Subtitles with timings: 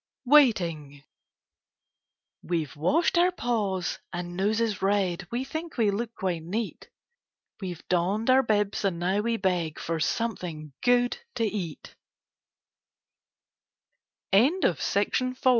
[0.25, 1.03] WAITING
[2.41, 6.89] We've washed our paws and noses red; We think we look quite neat;
[7.61, 11.77] We've donned our bibs, and now we beg For something good t